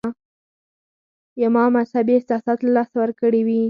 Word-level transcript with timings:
ما 1.55 1.69
مذهبي 1.77 2.13
احساسات 2.17 2.59
له 2.63 2.71
لاسه 2.75 2.95
ورکړي 3.03 3.41
وي. 3.47 3.59